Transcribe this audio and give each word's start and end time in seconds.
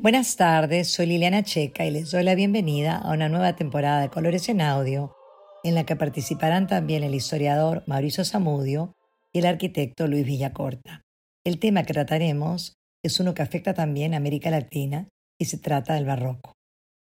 Buenas 0.00 0.36
tardes, 0.36 0.92
soy 0.92 1.06
Liliana 1.06 1.42
Checa 1.42 1.84
y 1.84 1.90
les 1.90 2.12
doy 2.12 2.22
la 2.22 2.36
bienvenida 2.36 2.98
a 2.98 3.12
una 3.12 3.28
nueva 3.28 3.56
temporada 3.56 4.00
de 4.00 4.10
Colores 4.10 4.48
en 4.48 4.60
Audio, 4.60 5.16
en 5.64 5.74
la 5.74 5.86
que 5.86 5.96
participarán 5.96 6.68
también 6.68 7.02
el 7.02 7.16
historiador 7.16 7.82
Mauricio 7.88 8.24
Zamudio 8.24 8.92
y 9.32 9.40
el 9.40 9.46
arquitecto 9.46 10.06
Luis 10.06 10.24
Villacorta. 10.24 11.02
El 11.44 11.58
tema 11.58 11.82
que 11.82 11.94
trataremos 11.94 12.74
es 13.04 13.18
uno 13.18 13.34
que 13.34 13.42
afecta 13.42 13.74
también 13.74 14.14
a 14.14 14.18
América 14.18 14.50
Latina 14.50 15.08
y 15.36 15.46
se 15.46 15.58
trata 15.58 15.94
del 15.94 16.04
barroco. 16.04 16.52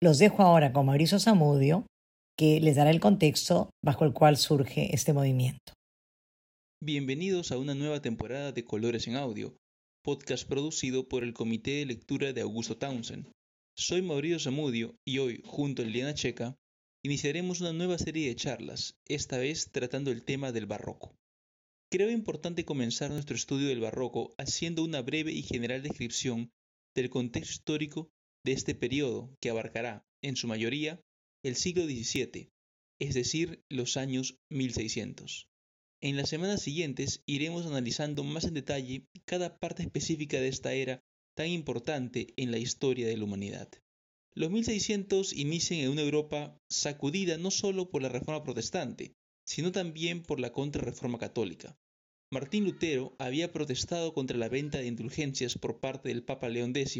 Los 0.01 0.17
dejo 0.17 0.41
ahora 0.41 0.73
con 0.73 0.87
Mauricio 0.87 1.19
Zamudio, 1.19 1.85
que 2.35 2.59
les 2.61 2.77
dará 2.77 2.89
el 2.89 2.99
contexto 2.99 3.69
bajo 3.85 4.05
el 4.05 4.13
cual 4.13 4.37
surge 4.37 4.95
este 4.95 5.13
movimiento. 5.13 5.73
Bienvenidos 6.83 7.51
a 7.51 7.59
una 7.59 7.75
nueva 7.75 8.01
temporada 8.01 8.51
de 8.51 8.65
Colores 8.65 9.07
en 9.07 9.17
Audio, 9.17 9.55
podcast 10.03 10.47
producido 10.47 11.07
por 11.07 11.23
el 11.23 11.33
Comité 11.33 11.71
de 11.71 11.85
Lectura 11.85 12.33
de 12.33 12.41
Augusto 12.41 12.75
Townsend. 12.75 13.31
Soy 13.77 14.01
Mauricio 14.01 14.39
Zamudio 14.39 14.95
y 15.05 15.19
hoy, 15.19 15.43
junto 15.45 15.81
a 15.81 15.85
Liliana 15.85 16.15
Checa, 16.15 16.55
iniciaremos 17.03 17.61
una 17.61 17.71
nueva 17.71 17.99
serie 17.99 18.27
de 18.27 18.35
charlas, 18.35 18.95
esta 19.07 19.37
vez 19.37 19.69
tratando 19.71 20.11
el 20.11 20.23
tema 20.23 20.51
del 20.51 20.65
barroco. 20.65 21.15
Creo 21.91 22.09
importante 22.09 22.65
comenzar 22.65 23.11
nuestro 23.11 23.35
estudio 23.35 23.67
del 23.67 23.79
barroco 23.79 24.33
haciendo 24.39 24.83
una 24.83 25.01
breve 25.01 25.33
y 25.33 25.43
general 25.43 25.83
descripción 25.83 26.51
del 26.95 27.11
contexto 27.11 27.51
histórico 27.51 28.09
de 28.43 28.53
este 28.53 28.73
periodo 28.73 29.35
que 29.39 29.51
abarcará, 29.51 30.03
en 30.23 30.35
su 30.35 30.47
mayoría, 30.47 30.99
el 31.43 31.55
siglo 31.55 31.85
XVII, 31.85 32.49
es 32.99 33.13
decir, 33.13 33.63
los 33.69 33.97
años 33.97 34.39
1600. 34.49 35.50
En 36.03 36.17
las 36.17 36.29
semanas 36.29 36.63
siguientes 36.63 37.21
iremos 37.27 37.67
analizando 37.67 38.23
más 38.23 38.45
en 38.45 38.55
detalle 38.55 39.05
cada 39.23 39.59
parte 39.59 39.83
específica 39.83 40.41
de 40.41 40.47
esta 40.47 40.73
era 40.73 41.03
tan 41.35 41.47
importante 41.47 42.33
en 42.37 42.49
la 42.49 42.57
historia 42.57 43.07
de 43.07 43.17
la 43.17 43.25
humanidad. 43.25 43.69
Los 44.33 44.49
1600 44.49 45.33
inician 45.33 45.81
en 45.81 45.89
una 45.89 46.01
Europa 46.01 46.57
sacudida 46.67 47.37
no 47.37 47.51
solo 47.51 47.91
por 47.91 48.01
la 48.01 48.09
reforma 48.09 48.43
protestante, 48.43 49.13
sino 49.45 49.71
también 49.71 50.23
por 50.23 50.39
la 50.39 50.51
contrarreforma 50.51 51.19
católica. 51.19 51.77
Martín 52.31 52.63
Lutero 52.63 53.15
había 53.19 53.51
protestado 53.51 54.13
contra 54.13 54.37
la 54.37 54.49
venta 54.49 54.79
de 54.79 54.87
indulgencias 54.87 55.57
por 55.57 55.79
parte 55.79 56.09
del 56.09 56.23
Papa 56.23 56.49
León 56.49 56.75
X, 56.75 56.99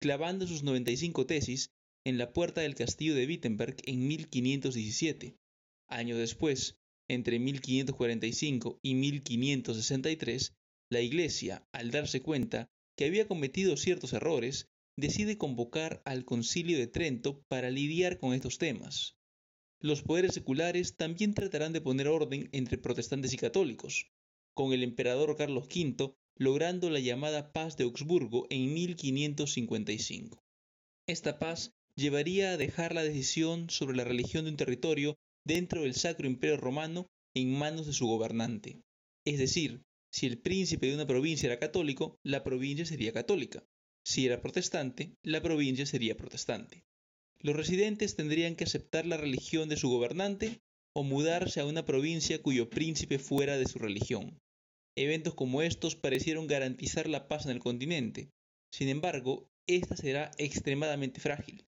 clavando 0.00 0.46
sus 0.46 0.64
95 0.64 1.24
tesis 1.24 1.70
en 2.04 2.18
la 2.18 2.34
puerta 2.34 2.60
del 2.60 2.74
castillo 2.74 3.14
de 3.14 3.26
Wittenberg 3.26 3.76
en 3.86 4.06
1517. 4.06 5.38
Año 5.86 6.18
después, 6.18 6.76
entre 7.08 7.38
1545 7.38 8.78
y 8.82 8.94
1563, 8.94 10.54
la 10.90 11.00
Iglesia, 11.00 11.66
al 11.72 11.90
darse 11.90 12.22
cuenta 12.22 12.68
que 12.96 13.04
había 13.04 13.26
cometido 13.26 13.76
ciertos 13.76 14.12
errores, 14.12 14.68
decide 14.96 15.38
convocar 15.38 16.02
al 16.04 16.24
Concilio 16.24 16.78
de 16.78 16.86
Trento 16.86 17.42
para 17.48 17.70
lidiar 17.70 18.18
con 18.18 18.32
estos 18.32 18.58
temas. 18.58 19.16
Los 19.80 20.02
poderes 20.02 20.34
seculares 20.34 20.96
también 20.96 21.34
tratarán 21.34 21.72
de 21.72 21.80
poner 21.80 22.08
orden 22.08 22.48
entre 22.52 22.78
protestantes 22.78 23.32
y 23.32 23.36
católicos, 23.36 24.06
con 24.54 24.72
el 24.72 24.82
emperador 24.82 25.36
Carlos 25.36 25.66
V 25.66 26.14
logrando 26.36 26.90
la 26.90 26.98
llamada 27.00 27.52
Paz 27.52 27.76
de 27.76 27.84
Augsburgo 27.84 28.46
en 28.50 28.72
1555. 28.72 30.42
Esta 31.06 31.38
paz 31.38 31.72
llevaría 31.96 32.52
a 32.52 32.56
dejar 32.56 32.94
la 32.94 33.04
decisión 33.04 33.70
sobre 33.70 33.96
la 33.96 34.04
religión 34.04 34.44
de 34.44 34.50
un 34.50 34.56
territorio 34.56 35.16
dentro 35.44 35.82
del 35.82 35.94
Sacro 35.94 36.26
Imperio 36.26 36.56
Romano 36.56 37.06
en 37.34 37.52
manos 37.52 37.86
de 37.86 37.92
su 37.92 38.06
gobernante. 38.06 38.80
Es 39.24 39.38
decir, 39.38 39.82
si 40.10 40.26
el 40.26 40.38
príncipe 40.38 40.86
de 40.86 40.94
una 40.94 41.06
provincia 41.06 41.46
era 41.46 41.58
católico, 41.58 42.18
la 42.22 42.44
provincia 42.44 42.86
sería 42.86 43.12
católica. 43.12 43.64
Si 44.04 44.26
era 44.26 44.40
protestante, 44.40 45.14
la 45.22 45.42
provincia 45.42 45.86
sería 45.86 46.16
protestante. 46.16 46.84
Los 47.40 47.56
residentes 47.56 48.16
tendrían 48.16 48.54
que 48.54 48.64
aceptar 48.64 49.06
la 49.06 49.16
religión 49.16 49.68
de 49.68 49.76
su 49.76 49.90
gobernante 49.90 50.60
o 50.94 51.02
mudarse 51.02 51.60
a 51.60 51.66
una 51.66 51.84
provincia 51.84 52.40
cuyo 52.40 52.70
príncipe 52.70 53.18
fuera 53.18 53.58
de 53.58 53.66
su 53.66 53.78
religión. 53.78 54.38
Eventos 54.96 55.34
como 55.34 55.62
estos 55.62 55.96
parecieron 55.96 56.46
garantizar 56.46 57.08
la 57.08 57.26
paz 57.26 57.46
en 57.46 57.50
el 57.50 57.58
continente. 57.58 58.30
Sin 58.72 58.88
embargo, 58.88 59.48
esta 59.66 59.96
será 59.96 60.30
extremadamente 60.38 61.20
frágil. 61.20 61.66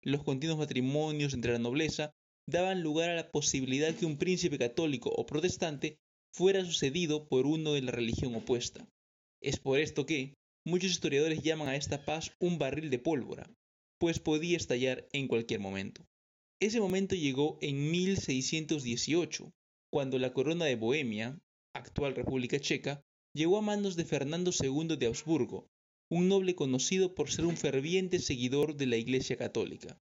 Los 0.00 0.24
continuos 0.24 0.58
matrimonios 0.58 1.34
entre 1.34 1.52
la 1.52 1.58
nobleza 1.58 2.12
daban 2.48 2.82
lugar 2.82 3.10
a 3.10 3.14
la 3.14 3.30
posibilidad 3.30 3.94
que 3.94 4.06
un 4.06 4.18
príncipe 4.18 4.58
católico 4.58 5.10
o 5.10 5.26
protestante 5.26 5.98
fuera 6.34 6.64
sucedido 6.64 7.28
por 7.28 7.46
uno 7.46 7.72
de 7.72 7.82
la 7.82 7.92
religión 7.92 8.34
opuesta. 8.34 8.88
Es 9.40 9.58
por 9.58 9.78
esto 9.78 10.06
que 10.06 10.34
muchos 10.64 10.90
historiadores 10.90 11.42
llaman 11.42 11.68
a 11.68 11.76
esta 11.76 12.04
paz 12.04 12.32
un 12.40 12.58
barril 12.58 12.90
de 12.90 12.98
pólvora, 12.98 13.50
pues 13.98 14.18
podía 14.18 14.56
estallar 14.56 15.08
en 15.12 15.28
cualquier 15.28 15.60
momento. 15.60 16.04
Ese 16.60 16.80
momento 16.80 17.14
llegó 17.14 17.58
en 17.60 17.90
1618, 17.90 19.52
cuando 19.90 20.18
la 20.18 20.32
corona 20.32 20.64
de 20.64 20.76
Bohemia, 20.76 21.38
actual 21.74 22.14
República 22.14 22.58
Checa, 22.60 23.02
llegó 23.34 23.58
a 23.58 23.62
manos 23.62 23.96
de 23.96 24.04
Fernando 24.04 24.52
II 24.52 24.96
de 24.96 25.06
Habsburgo, 25.06 25.68
un 26.10 26.28
noble 26.28 26.54
conocido 26.54 27.14
por 27.14 27.30
ser 27.30 27.46
un 27.46 27.56
ferviente 27.56 28.18
seguidor 28.18 28.76
de 28.76 28.86
la 28.86 28.96
Iglesia 28.96 29.36
Católica. 29.36 29.98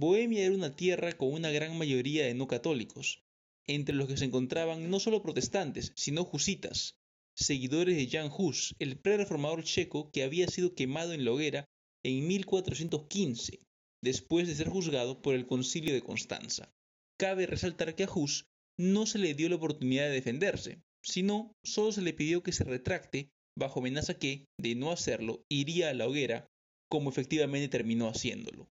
Bohemia 0.00 0.44
era 0.44 0.54
una 0.54 0.76
tierra 0.76 1.12
con 1.14 1.32
una 1.32 1.50
gran 1.50 1.76
mayoría 1.76 2.24
de 2.24 2.32
no 2.32 2.46
católicos, 2.46 3.24
entre 3.66 3.96
los 3.96 4.06
que 4.06 4.16
se 4.16 4.26
encontraban 4.26 4.90
no 4.90 5.00
solo 5.00 5.24
protestantes, 5.24 5.92
sino 5.96 6.22
jusitas, 6.22 6.94
seguidores 7.34 7.96
de 7.96 8.06
Jan 8.08 8.30
Hus, 8.30 8.76
el 8.78 8.96
pre-reformador 8.96 9.64
checo 9.64 10.12
que 10.12 10.22
había 10.22 10.46
sido 10.46 10.76
quemado 10.76 11.14
en 11.14 11.24
la 11.24 11.32
hoguera 11.32 11.64
en 12.04 12.28
1415, 12.28 13.58
después 14.00 14.46
de 14.46 14.54
ser 14.54 14.68
juzgado 14.68 15.20
por 15.20 15.34
el 15.34 15.48
concilio 15.48 15.92
de 15.92 16.02
Constanza. 16.02 16.72
Cabe 17.18 17.46
resaltar 17.46 17.96
que 17.96 18.04
a 18.04 18.08
Hus 18.08 18.44
no 18.78 19.04
se 19.04 19.18
le 19.18 19.34
dio 19.34 19.48
la 19.48 19.56
oportunidad 19.56 20.04
de 20.04 20.12
defenderse, 20.14 20.80
sino 21.02 21.50
solo 21.64 21.90
se 21.90 22.02
le 22.02 22.12
pidió 22.12 22.44
que 22.44 22.52
se 22.52 22.62
retracte 22.62 23.30
bajo 23.56 23.80
amenaza 23.80 24.16
que, 24.16 24.44
de 24.58 24.76
no 24.76 24.92
hacerlo, 24.92 25.42
iría 25.48 25.90
a 25.90 25.94
la 25.94 26.06
hoguera, 26.06 26.46
como 26.88 27.10
efectivamente 27.10 27.66
terminó 27.66 28.06
haciéndolo. 28.06 28.68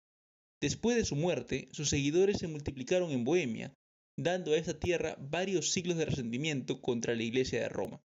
Después 0.62 0.98
de 0.98 1.06
su 1.06 1.16
muerte, 1.16 1.68
sus 1.72 1.90
seguidores 1.90 2.38
se 2.40 2.48
multiplicaron 2.48 3.12
en 3.12 3.24
Bohemia, 3.24 3.74
dando 4.18 4.54
a 4.54 4.58
esta 4.58 4.80
tierra 4.80 5.16
varios 5.20 5.72
siglos 5.72 5.98
de 5.98 6.06
resentimiento 6.06 6.82
contra 6.82 7.16
la 7.16 7.24
Iglesia 7.24 7.62
de 7.62 7.70
Roma. 7.70 8.02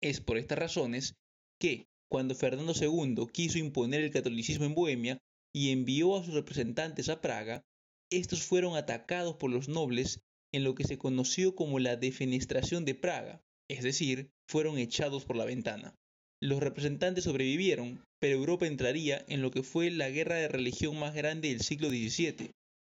Es 0.00 0.20
por 0.20 0.38
estas 0.38 0.58
razones 0.58 1.14
que, 1.60 1.86
cuando 2.08 2.34
Fernando 2.34 2.72
II 2.74 3.26
quiso 3.32 3.58
imponer 3.58 4.02
el 4.02 4.12
catolicismo 4.12 4.64
en 4.64 4.74
Bohemia 4.74 5.18
y 5.52 5.70
envió 5.70 6.16
a 6.16 6.24
sus 6.24 6.34
representantes 6.34 7.08
a 7.08 7.20
Praga, 7.20 7.62
estos 8.10 8.42
fueron 8.42 8.76
atacados 8.76 9.36
por 9.36 9.50
los 9.50 9.68
nobles 9.68 10.20
en 10.52 10.64
lo 10.64 10.74
que 10.74 10.84
se 10.84 10.98
conoció 10.98 11.54
como 11.54 11.78
la 11.78 11.96
defenestración 11.96 12.84
de 12.84 12.94
Praga, 12.94 13.42
es 13.68 13.82
decir, 13.82 14.30
fueron 14.48 14.78
echados 14.78 15.24
por 15.24 15.36
la 15.36 15.44
ventana. 15.44 15.94
Los 16.42 16.60
representantes 16.60 17.24
sobrevivieron, 17.24 18.02
pero 18.18 18.36
Europa 18.36 18.66
entraría 18.66 19.22
en 19.28 19.42
lo 19.42 19.50
que 19.50 19.62
fue 19.62 19.90
la 19.90 20.08
guerra 20.08 20.36
de 20.36 20.48
religión 20.48 20.98
más 20.98 21.14
grande 21.14 21.48
del 21.48 21.60
siglo 21.60 21.90
XVII, 21.90 22.52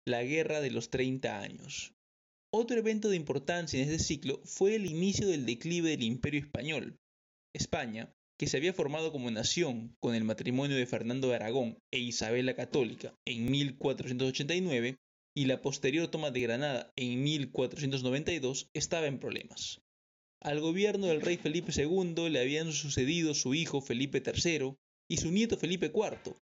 la 0.08 0.24
Guerra 0.24 0.62
de 0.62 0.72
los 0.72 0.90
Treinta 0.90 1.40
Años. 1.40 1.94
Otro 2.52 2.78
evento 2.78 3.10
de 3.10 3.18
importancia 3.18 3.80
en 3.80 3.90
este 3.90 4.04
ciclo 4.04 4.42
fue 4.46 4.76
el 4.76 4.86
inicio 4.86 5.28
del 5.28 5.46
declive 5.46 5.92
del 5.92 6.04
Imperio 6.04 6.40
Español. 6.40 6.98
España, 7.54 8.12
que 8.40 8.48
se 8.48 8.58
había 8.58 8.74
formado 8.74 9.12
como 9.12 9.30
nación 9.30 9.96
con 10.00 10.16
el 10.16 10.24
matrimonio 10.24 10.76
de 10.76 10.86
Fernando 10.86 11.30
de 11.30 11.36
Aragón 11.36 11.78
e 11.92 12.00
Isabel 12.00 12.48
la 12.48 12.56
Católica 12.56 13.14
en 13.26 13.52
1489 13.52 14.96
y 15.38 15.46
la 15.46 15.62
posterior 15.62 16.08
toma 16.08 16.32
de 16.32 16.42
Granada 16.42 16.92
en 16.96 17.24
1492, 17.24 18.70
estaba 18.74 19.06
en 19.06 19.20
problemas. 19.20 19.82
Al 20.46 20.60
gobierno 20.60 21.08
del 21.08 21.22
rey 21.22 21.38
Felipe 21.38 21.72
II 21.76 22.30
le 22.30 22.40
habían 22.40 22.72
sucedido 22.72 23.34
su 23.34 23.56
hijo 23.56 23.82
Felipe 23.82 24.22
III 24.24 24.76
y 25.10 25.18
su 25.18 25.32
nieto 25.32 25.58
Felipe 25.58 25.88
IV. 25.88 26.36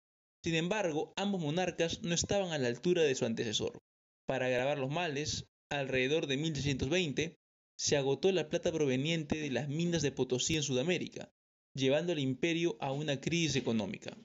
Sin 0.44 0.56
embargo, 0.56 1.14
ambos 1.16 1.40
monarcas 1.40 2.02
no 2.02 2.14
estaban 2.14 2.52
a 2.52 2.58
la 2.58 2.68
altura 2.68 3.04
de 3.04 3.16
su 3.16 3.24
antecesor. 3.24 3.82
Para 4.28 4.48
agravar 4.48 4.78
los 4.78 4.92
males, 4.92 5.46
alrededor 5.72 6.28
de 6.28 6.36
1620, 6.36 7.38
se 7.78 7.96
agotó 7.96 8.30
la 8.34 8.50
plata 8.50 8.74
proveniente 8.74 9.38
de 9.38 9.52
las 9.52 9.70
minas 9.70 10.02
de 10.02 10.12
Potosí 10.12 10.58
en 10.58 10.64
Sudamérica, 10.64 11.32
llevando 11.74 12.12
al 12.12 12.20
imperio 12.20 12.76
a 12.82 12.92
una 12.92 13.22
crisis 13.22 13.56
económica. 13.56 14.18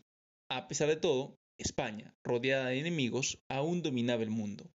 A 0.51 0.67
pesar 0.67 0.89
de 0.89 0.97
todo, 0.97 1.37
España, 1.57 2.17
rodeada 2.25 2.71
de 2.71 2.81
enemigos, 2.81 3.39
aún 3.49 3.83
dominaba 3.83 4.25
el 4.25 4.31
mundo. 4.31 4.73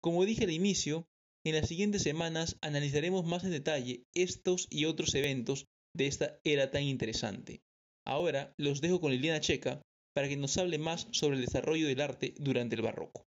Como 0.00 0.24
dije 0.24 0.44
al 0.44 0.50
inicio, 0.50 1.06
en 1.50 1.56
las 1.56 1.68
siguientes 1.68 2.02
semanas 2.02 2.56
analizaremos 2.60 3.24
más 3.24 3.44
en 3.44 3.52
detalle 3.52 4.04
estos 4.14 4.66
y 4.70 4.84
otros 4.84 5.14
eventos 5.14 5.66
de 5.94 6.06
esta 6.06 6.38
era 6.44 6.70
tan 6.70 6.82
interesante. 6.82 7.60
Ahora 8.04 8.52
los 8.58 8.80
dejo 8.80 9.00
con 9.00 9.12
Liliana 9.12 9.40
Checa 9.40 9.82
para 10.14 10.28
que 10.28 10.36
nos 10.36 10.56
hable 10.58 10.78
más 10.78 11.08
sobre 11.12 11.36
el 11.36 11.44
desarrollo 11.44 11.86
del 11.86 12.00
arte 12.00 12.34
durante 12.38 12.74
el 12.74 12.82
barroco. 12.82 13.24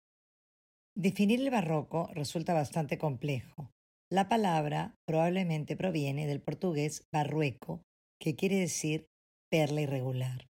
Definir 0.95 1.41
el 1.41 1.49
barroco 1.49 2.09
resulta 2.13 2.53
bastante 2.53 2.97
complejo. 2.97 3.71
La 4.11 4.29
palabra 4.29 4.95
probablemente 5.07 5.75
proviene 5.75 6.27
del 6.27 6.41
portugués 6.41 7.07
barrueco, 7.11 7.81
que 8.19 8.35
quiere 8.35 8.57
decir 8.57 9.07
perla 9.49 9.81
irregular. 9.81 10.45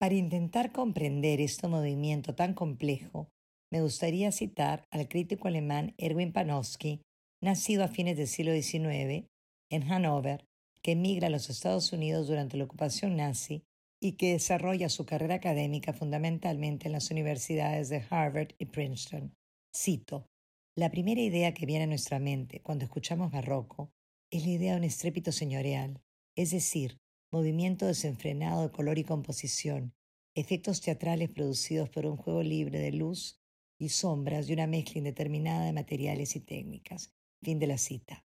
Para 0.00 0.14
intentar 0.14 0.72
comprender 0.72 1.40
este 1.40 1.68
movimiento 1.68 2.34
tan 2.34 2.54
complejo, 2.54 3.28
me 3.74 3.82
gustaría 3.82 4.30
citar 4.30 4.86
al 4.92 5.08
crítico 5.08 5.48
alemán 5.48 5.96
Erwin 5.98 6.32
Panofsky, 6.32 7.02
nacido 7.42 7.82
a 7.82 7.88
fines 7.88 8.16
del 8.16 8.28
siglo 8.28 8.52
XIX 8.52 9.26
en 9.68 9.82
Hannover, 9.90 10.46
que 10.80 10.92
emigra 10.92 11.26
a 11.26 11.30
los 11.30 11.50
Estados 11.50 11.92
Unidos 11.92 12.28
durante 12.28 12.56
la 12.56 12.66
ocupación 12.66 13.16
nazi 13.16 13.64
y 14.00 14.12
que 14.12 14.30
desarrolla 14.30 14.88
su 14.88 15.04
carrera 15.06 15.34
académica 15.34 15.92
fundamentalmente 15.92 16.86
en 16.86 16.92
las 16.92 17.10
universidades 17.10 17.88
de 17.88 18.04
Harvard 18.08 18.52
y 18.60 18.66
Princeton. 18.66 19.34
Cito, 19.76 20.28
la 20.76 20.92
primera 20.92 21.22
idea 21.22 21.52
que 21.52 21.66
viene 21.66 21.82
a 21.82 21.88
nuestra 21.88 22.20
mente 22.20 22.60
cuando 22.62 22.84
escuchamos 22.84 23.32
barroco 23.32 23.90
es 24.30 24.44
la 24.44 24.52
idea 24.52 24.72
de 24.74 24.78
un 24.78 24.84
estrépito 24.84 25.32
señorial, 25.32 26.00
es 26.36 26.52
decir, 26.52 27.00
movimiento 27.32 27.86
desenfrenado 27.86 28.62
de 28.62 28.70
color 28.70 28.98
y 28.98 29.04
composición, 29.04 29.94
efectos 30.36 30.80
teatrales 30.80 31.28
producidos 31.30 31.90
por 31.90 32.06
un 32.06 32.16
juego 32.16 32.44
libre 32.44 32.78
de 32.78 32.92
luz 32.92 33.40
y 33.78 33.88
sombras 33.88 34.48
y 34.48 34.52
una 34.52 34.66
mezcla 34.66 34.98
indeterminada 34.98 35.64
de 35.64 35.72
materiales 35.72 36.36
y 36.36 36.40
técnicas. 36.40 37.12
Fin 37.42 37.58
de 37.58 37.66
la 37.66 37.78
cita. 37.78 38.24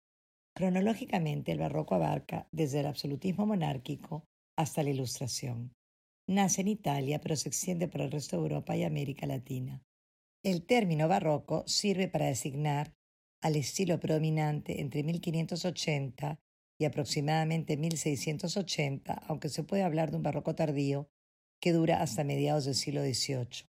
Cronológicamente, 0.56 1.52
el 1.52 1.58
barroco 1.58 1.94
abarca 1.94 2.48
desde 2.52 2.80
el 2.80 2.86
absolutismo 2.86 3.46
monárquico 3.46 4.24
hasta 4.56 4.82
la 4.82 4.90
ilustración. 4.90 5.72
Nace 6.28 6.62
en 6.62 6.68
Italia, 6.68 7.20
pero 7.20 7.36
se 7.36 7.48
extiende 7.48 7.88
por 7.88 8.00
el 8.00 8.10
resto 8.10 8.36
de 8.36 8.42
Europa 8.42 8.76
y 8.76 8.84
América 8.84 9.26
Latina. 9.26 9.82
El 10.42 10.64
término 10.64 11.08
barroco 11.08 11.64
sirve 11.66 12.08
para 12.08 12.26
designar 12.26 12.94
al 13.42 13.56
estilo 13.56 14.00
predominante 14.00 14.80
entre 14.80 15.02
1580 15.02 16.38
y 16.78 16.84
aproximadamente 16.86 17.76
1680, 17.76 19.12
aunque 19.12 19.48
se 19.48 19.64
puede 19.64 19.82
hablar 19.82 20.10
de 20.10 20.16
un 20.16 20.22
barroco 20.22 20.54
tardío 20.54 21.08
que 21.60 21.72
dura 21.72 22.00
hasta 22.00 22.24
mediados 22.24 22.64
del 22.64 22.74
siglo 22.74 23.02
XVIII. 23.02 23.66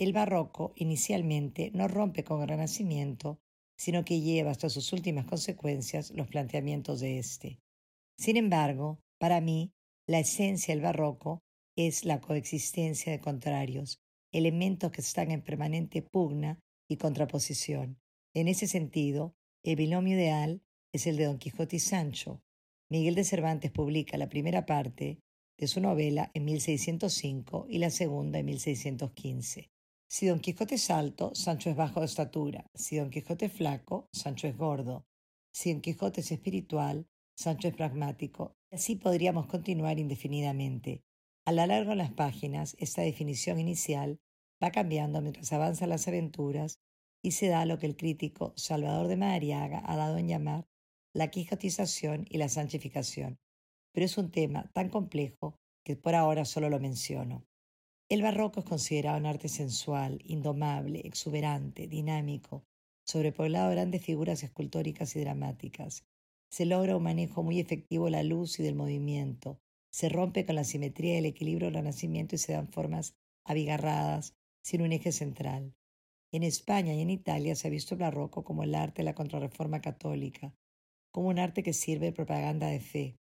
El 0.00 0.14
barroco 0.14 0.72
inicialmente 0.76 1.70
no 1.74 1.86
rompe 1.86 2.24
con 2.24 2.40
el 2.40 2.48
Renacimiento, 2.48 3.38
sino 3.76 4.02
que 4.02 4.22
lleva 4.22 4.50
hasta 4.50 4.70
sus 4.70 4.94
últimas 4.94 5.26
consecuencias 5.26 6.10
los 6.12 6.26
planteamientos 6.26 7.00
de 7.00 7.18
éste. 7.18 7.58
Sin 8.16 8.38
embargo, 8.38 8.98
para 9.18 9.42
mí, 9.42 9.72
la 10.06 10.20
esencia 10.20 10.72
del 10.74 10.82
barroco 10.82 11.42
es 11.76 12.06
la 12.06 12.22
coexistencia 12.22 13.12
de 13.12 13.20
contrarios, 13.20 13.98
elementos 14.32 14.90
que 14.90 15.02
están 15.02 15.30
en 15.32 15.42
permanente 15.42 16.00
pugna 16.00 16.58
y 16.88 16.96
contraposición. 16.96 17.98
En 18.32 18.48
ese 18.48 18.68
sentido, 18.68 19.34
el 19.62 19.76
binomio 19.76 20.16
ideal 20.16 20.62
es 20.94 21.06
el 21.06 21.18
de 21.18 21.26
Don 21.26 21.36
Quijote 21.36 21.76
y 21.76 21.80
Sancho. 21.80 22.40
Miguel 22.88 23.16
de 23.16 23.24
Cervantes 23.24 23.70
publica 23.70 24.16
la 24.16 24.30
primera 24.30 24.64
parte 24.64 25.18
de 25.58 25.66
su 25.66 25.82
novela 25.82 26.30
en 26.32 26.46
1605 26.46 27.66
y 27.68 27.76
la 27.76 27.90
segunda 27.90 28.38
en 28.38 28.46
1615. 28.46 29.68
Si 30.12 30.26
Don 30.26 30.40
Quijote 30.40 30.74
es 30.74 30.90
alto, 30.90 31.36
Sancho 31.36 31.70
es 31.70 31.76
bajo 31.76 32.00
de 32.00 32.06
estatura. 32.06 32.68
Si 32.74 32.96
Don 32.96 33.10
Quijote 33.10 33.46
es 33.46 33.52
flaco, 33.52 34.08
Sancho 34.12 34.48
es 34.48 34.56
gordo. 34.56 35.06
Si 35.52 35.70
Don 35.72 35.80
Quijote 35.80 36.20
es 36.20 36.32
espiritual, 36.32 37.06
Sancho 37.38 37.68
es 37.68 37.74
pragmático. 37.74 38.56
Así 38.72 38.96
podríamos 38.96 39.46
continuar 39.46 40.00
indefinidamente. 40.00 41.04
A 41.46 41.52
lo 41.52 41.64
largo 41.64 41.90
de 41.90 41.96
las 41.96 42.12
páginas, 42.12 42.74
esta 42.80 43.02
definición 43.02 43.60
inicial 43.60 44.18
va 44.60 44.72
cambiando 44.72 45.20
mientras 45.20 45.52
avanzan 45.52 45.90
las 45.90 46.08
aventuras 46.08 46.80
y 47.22 47.30
se 47.30 47.46
da 47.46 47.64
lo 47.64 47.78
que 47.78 47.86
el 47.86 47.96
crítico 47.96 48.52
Salvador 48.56 49.06
de 49.06 49.16
Madariaga 49.16 49.80
ha 49.86 49.94
dado 49.94 50.18
en 50.18 50.26
llamar 50.26 50.66
la 51.14 51.28
quijotización 51.28 52.26
y 52.28 52.38
la 52.38 52.48
sanchificación, 52.48 53.38
pero 53.92 54.06
es 54.06 54.18
un 54.18 54.32
tema 54.32 54.72
tan 54.72 54.88
complejo 54.88 55.54
que 55.84 55.94
por 55.94 56.16
ahora 56.16 56.44
solo 56.44 56.68
lo 56.68 56.80
menciono. 56.80 57.46
El 58.10 58.22
barroco 58.22 58.58
es 58.58 58.66
considerado 58.66 59.18
un 59.18 59.26
arte 59.26 59.48
sensual, 59.48 60.20
indomable, 60.24 61.02
exuberante, 61.04 61.86
dinámico, 61.86 62.64
sobrepoblado 63.06 63.68
de 63.68 63.76
grandes 63.76 64.02
figuras 64.02 64.42
escultóricas 64.42 65.14
y 65.14 65.20
dramáticas. 65.20 66.04
Se 66.50 66.66
logra 66.66 66.96
un 66.96 67.04
manejo 67.04 67.44
muy 67.44 67.60
efectivo 67.60 68.06
de 68.06 68.10
la 68.10 68.24
luz 68.24 68.58
y 68.58 68.64
del 68.64 68.74
movimiento. 68.74 69.60
Se 69.92 70.08
rompe 70.08 70.44
con 70.44 70.56
la 70.56 70.64
simetría 70.64 71.14
y 71.14 71.18
el 71.18 71.26
equilibrio 71.26 71.68
del 71.68 71.76
renacimiento 71.76 72.34
y 72.34 72.38
se 72.38 72.52
dan 72.52 72.66
formas 72.66 73.14
abigarradas, 73.44 74.34
sin 74.60 74.82
un 74.82 74.90
eje 74.90 75.12
central. 75.12 75.76
En 76.32 76.42
España 76.42 76.92
y 76.92 77.02
en 77.02 77.10
Italia 77.10 77.54
se 77.54 77.68
ha 77.68 77.70
visto 77.70 77.94
el 77.94 78.00
barroco 78.00 78.42
como 78.42 78.64
el 78.64 78.74
arte 78.74 79.02
de 79.02 79.04
la 79.04 79.14
contrarreforma 79.14 79.80
católica, 79.80 80.52
como 81.12 81.28
un 81.28 81.38
arte 81.38 81.62
que 81.62 81.72
sirve 81.72 82.06
de 82.06 82.12
propaganda 82.12 82.66
de 82.66 82.80
fe. 82.80 83.20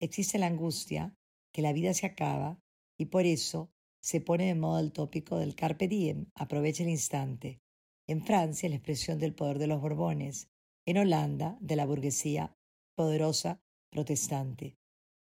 Existe 0.00 0.38
la 0.38 0.46
angustia, 0.46 1.14
que 1.52 1.60
la 1.60 1.74
vida 1.74 1.92
se 1.92 2.06
acaba, 2.06 2.58
y 2.96 3.06
por 3.06 3.26
eso 3.26 3.70
se 4.00 4.20
pone 4.20 4.46
de 4.46 4.54
moda 4.54 4.80
el 4.80 4.92
tópico 4.92 5.38
del 5.38 5.54
carpe 5.54 5.86
diem, 5.86 6.26
aprovecha 6.34 6.82
el 6.82 6.88
instante. 6.88 7.60
En 8.06 8.24
Francia, 8.24 8.68
la 8.68 8.76
expresión 8.76 9.18
del 9.18 9.34
poder 9.34 9.58
de 9.58 9.66
los 9.66 9.80
Borbones. 9.80 10.48
En 10.86 10.98
Holanda, 10.98 11.58
de 11.60 11.76
la 11.76 11.86
burguesía 11.86 12.56
poderosa 12.96 13.60
protestante. 13.90 14.76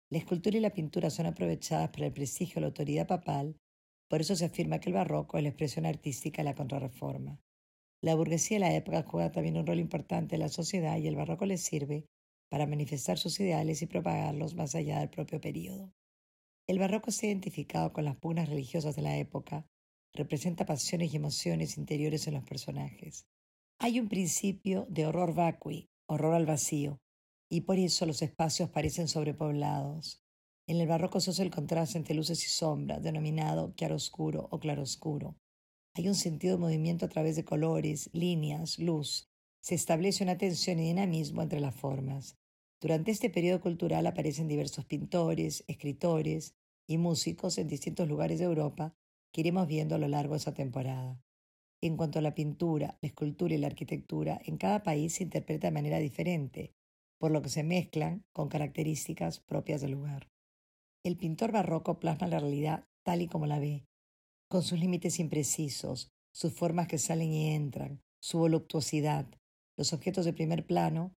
La 0.09 0.17
escultura 0.17 0.57
y 0.57 0.59
la 0.59 0.73
pintura 0.73 1.09
son 1.09 1.27
aprovechadas 1.27 1.89
para 1.89 2.07
el 2.07 2.13
prestigio 2.13 2.55
de 2.55 2.61
la 2.61 2.67
autoridad 2.67 3.07
papal, 3.07 3.57
por 4.09 4.21
eso 4.21 4.35
se 4.35 4.45
afirma 4.45 4.79
que 4.79 4.89
el 4.89 4.95
barroco 4.95 5.37
es 5.37 5.43
la 5.43 5.49
expresión 5.49 5.85
artística 5.85 6.41
de 6.41 6.49
la 6.49 6.55
contrarreforma. 6.55 7.39
La 8.01 8.15
burguesía 8.15 8.57
de 8.57 8.59
la 8.59 8.75
época 8.75 9.03
juega 9.03 9.31
también 9.31 9.57
un 9.57 9.65
rol 9.65 9.79
importante 9.79 10.35
en 10.35 10.41
la 10.41 10.49
sociedad 10.49 10.97
y 10.97 11.07
el 11.07 11.15
barroco 11.15 11.45
le 11.45 11.57
sirve 11.57 12.05
para 12.49 12.67
manifestar 12.67 13.17
sus 13.17 13.39
ideales 13.39 13.81
y 13.81 13.87
propagarlos 13.87 14.55
más 14.55 14.75
allá 14.75 14.99
del 14.99 15.09
propio 15.09 15.39
período. 15.39 15.91
El 16.65 16.79
barroco 16.79 17.09
está 17.09 17.25
identificado 17.25 17.91
con 17.91 18.05
las 18.05 18.15
pugnas 18.15 18.47
religiosas 18.47 18.95
de 18.95 19.01
la 19.01 19.17
época, 19.17 19.67
representa 20.13 20.65
pasiones 20.65 21.13
y 21.13 21.17
emociones 21.17 21.77
interiores 21.77 22.25
en 22.27 22.35
los 22.35 22.43
personajes. 22.43 23.25
Hay 23.79 23.99
un 23.99 24.07
principio 24.07 24.85
de 24.89 25.05
horror 25.05 25.33
vacui, 25.35 25.89
horror 26.05 26.35
al 26.35 26.45
vacío, 26.45 27.01
y 27.49 27.61
por 27.61 27.77
eso 27.77 28.05
los 28.05 28.21
espacios 28.21 28.69
parecen 28.69 29.09
sobrepoblados. 29.09 30.23
En 30.65 30.79
el 30.79 30.87
barroco 30.87 31.19
se 31.19 31.31
usa 31.31 31.43
el 31.43 31.51
contraste 31.51 31.97
entre 31.97 32.15
luces 32.15 32.41
y 32.45 32.47
sombras, 32.47 33.03
denominado 33.03 33.73
chiaroscuro 33.75 34.47
o 34.49 34.59
claroscuro. 34.59 35.35
Hay 35.95 36.07
un 36.07 36.15
sentido 36.15 36.55
de 36.55 36.61
movimiento 36.61 37.05
a 37.05 37.09
través 37.09 37.35
de 37.35 37.43
colores, 37.43 38.09
líneas, 38.13 38.79
luz. 38.79 39.29
Se 39.61 39.75
establece 39.75 40.23
una 40.23 40.37
tensión 40.37 40.79
y 40.79 40.87
dinamismo 40.87 41.41
entre 41.41 41.59
las 41.59 41.75
formas. 41.75 42.37
Durante 42.83 43.11
este 43.11 43.29
periodo 43.29 43.61
cultural 43.61 44.05
aparecen 44.07 44.49
diversos 44.49 44.83
pintores, 44.83 45.63
escritores 45.67 46.53
y 46.85 46.97
músicos 46.97 47.57
en 47.57 47.69
distintos 47.69 48.09
lugares 48.09 48.39
de 48.39 48.45
Europa 48.45 48.93
que 49.31 49.39
iremos 49.39 49.69
viendo 49.69 49.95
a 49.95 49.97
lo 49.99 50.09
largo 50.09 50.33
de 50.33 50.39
esa 50.39 50.53
temporada. 50.53 51.17
En 51.81 51.95
cuanto 51.95 52.19
a 52.19 52.21
la 52.21 52.35
pintura, 52.35 52.97
la 53.01 53.07
escultura 53.07 53.55
y 53.55 53.57
la 53.57 53.67
arquitectura, 53.67 54.41
en 54.43 54.57
cada 54.57 54.83
país 54.83 55.13
se 55.13 55.23
interpreta 55.23 55.67
de 55.67 55.71
manera 55.71 55.99
diferente, 55.99 56.73
por 57.19 57.31
lo 57.31 57.41
que 57.41 57.47
se 57.47 57.63
mezclan 57.63 58.25
con 58.33 58.49
características 58.49 59.39
propias 59.39 59.79
del 59.79 59.91
lugar. 59.91 60.27
El 61.05 61.15
pintor 61.15 61.53
barroco 61.53 62.01
plasma 62.01 62.27
la 62.27 62.39
realidad 62.39 62.85
tal 63.03 63.21
y 63.21 63.29
como 63.29 63.45
la 63.45 63.59
ve, 63.59 63.85
con 64.49 64.61
sus 64.61 64.77
límites 64.77 65.21
imprecisos, 65.21 66.11
sus 66.33 66.51
formas 66.51 66.89
que 66.89 66.97
salen 66.97 67.31
y 67.31 67.55
entran, 67.55 68.01
su 68.19 68.39
voluptuosidad. 68.39 69.25
Los 69.77 69.93
objetos 69.93 70.25
de 70.25 70.33
primer 70.33 70.65
plano 70.65 71.13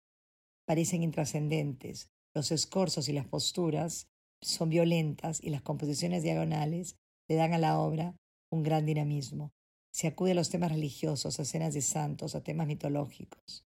parecen 0.65 1.03
intrascendentes, 1.03 2.10
los 2.34 2.51
escorzos 2.51 3.07
y 3.07 3.13
las 3.13 3.27
posturas 3.27 4.10
son 4.41 4.69
violentas 4.69 5.41
y 5.41 5.50
las 5.50 5.62
composiciones 5.62 6.22
diagonales 6.24 6.98
le 7.27 7.36
dan 7.36 7.53
a 7.53 7.57
la 7.57 7.79
obra 7.79 8.15
un 8.51 8.63
gran 8.63 8.86
dinamismo. 8.86 9.53
Se 9.91 10.07
acude 10.07 10.31
a 10.31 10.36
los 10.36 10.50
temas 10.50 10.72
religiosos, 10.72 11.39
a 11.39 11.43
escenas 11.43 11.74
de 11.74 11.81
santos, 11.81 12.36
a 12.36 12.43
temas 12.43 12.67
mitológicos. 12.67 13.65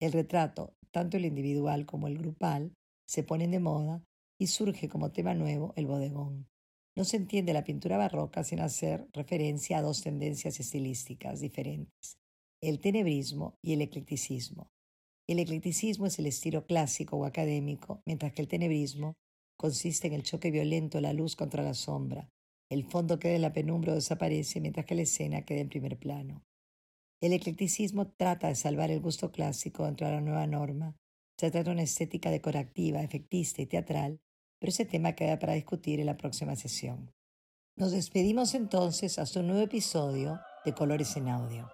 El 0.00 0.12
retrato, 0.12 0.74
tanto 0.90 1.16
el 1.16 1.26
individual 1.26 1.84
como 1.84 2.08
el 2.08 2.18
grupal, 2.18 2.72
se 3.06 3.22
ponen 3.22 3.50
de 3.50 3.60
moda 3.60 4.02
y 4.38 4.48
surge 4.48 4.88
como 4.88 5.12
tema 5.12 5.34
nuevo 5.34 5.72
el 5.76 5.86
bodegón. 5.86 6.48
No 6.96 7.04
se 7.04 7.18
entiende 7.18 7.52
la 7.52 7.64
pintura 7.64 7.98
barroca 7.98 8.42
sin 8.42 8.60
hacer 8.60 9.06
referencia 9.12 9.78
a 9.78 9.82
dos 9.82 10.02
tendencias 10.02 10.58
estilísticas 10.58 11.40
diferentes, 11.40 12.18
el 12.62 12.80
tenebrismo 12.80 13.58
y 13.62 13.74
el 13.74 13.82
eclecticismo. 13.82 14.70
El 15.28 15.38
eclecticismo 15.38 16.06
es 16.06 16.18
el 16.18 16.26
estilo 16.26 16.66
clásico 16.66 17.16
o 17.16 17.24
académico, 17.24 18.02
mientras 18.06 18.32
que 18.32 18.42
el 18.42 18.48
tenebrismo 18.48 19.14
consiste 19.56 20.06
en 20.06 20.12
el 20.12 20.22
choque 20.22 20.50
violento 20.50 20.98
de 20.98 21.02
la 21.02 21.12
luz 21.12 21.36
contra 21.36 21.62
la 21.62 21.74
sombra. 21.74 22.28
El 22.70 22.84
fondo 22.84 23.18
queda 23.18 23.34
en 23.34 23.42
la 23.42 23.52
penumbra 23.52 23.92
o 23.92 23.96
desaparece, 23.96 24.60
mientras 24.60 24.86
que 24.86 24.94
la 24.94 25.02
escena 25.02 25.42
queda 25.42 25.60
en 25.60 25.68
primer 25.68 25.98
plano. 25.98 26.42
El 27.20 27.32
eclecticismo 27.32 28.08
trata 28.08 28.48
de 28.48 28.54
salvar 28.54 28.90
el 28.90 29.00
gusto 29.00 29.32
clásico 29.32 29.84
dentro 29.84 30.06
de 30.06 30.14
la 30.14 30.20
nueva 30.20 30.46
norma. 30.46 30.96
Se 31.38 31.50
trata 31.50 31.70
de 31.70 31.74
una 31.74 31.82
estética 31.82 32.30
decorativa, 32.30 33.02
efectista 33.02 33.62
y 33.62 33.66
teatral 33.66 34.20
pero 34.58 34.70
ese 34.70 34.84
tema 34.84 35.12
queda 35.12 35.38
para 35.38 35.54
discutir 35.54 36.00
en 36.00 36.06
la 36.06 36.16
próxima 36.16 36.56
sesión. 36.56 37.12
Nos 37.76 37.92
despedimos 37.92 38.54
entonces 38.54 39.18
hasta 39.18 39.40
un 39.40 39.48
nuevo 39.48 39.62
episodio 39.62 40.40
de 40.64 40.72
Colores 40.72 41.16
en 41.16 41.28
Audio. 41.28 41.68